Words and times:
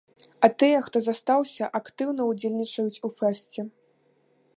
А 0.45 0.47
тыя, 0.61 0.77
хто 0.85 0.97
застаўся, 1.07 1.69
актыўна 1.79 2.21
ўдзельнічаюць 2.31 3.01
у 3.09 3.13
фэсце. 3.19 3.61